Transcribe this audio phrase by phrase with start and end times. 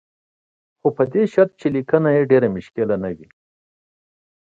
[0.79, 3.27] خو په دې شرط چې لیکنه یې ډېره پېچلې نه وي.